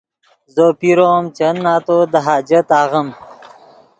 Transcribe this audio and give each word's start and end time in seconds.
زو 0.53 0.65
پیرو 0.79 1.07
ام 1.15 1.25
چند 1.37 1.57
نتو 1.65 1.97
دے 2.11 2.19
حاجت 2.25 2.67
آغیم 2.81 3.07